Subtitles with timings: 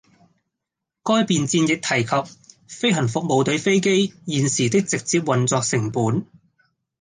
[1.03, 2.31] 該便箋亦提及
[2.67, 6.25] 飛行服務隊飛機現時的直接運作成本